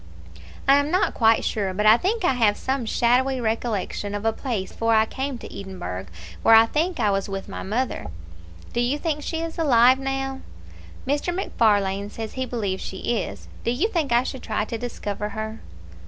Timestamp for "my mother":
7.47-8.07